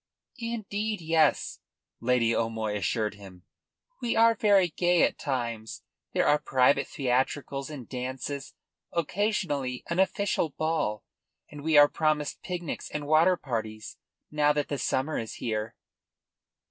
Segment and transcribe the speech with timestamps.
[0.39, 1.59] "Indeed yes,"
[1.99, 3.43] Lady O'Moy assured him.
[4.01, 5.83] "We are very gay at times.
[6.13, 8.55] There are private theatricals and dances,
[8.91, 11.03] occasionally an official ball,
[11.51, 13.97] and we are promised picnics and water parties
[14.31, 15.75] now that the summer is here."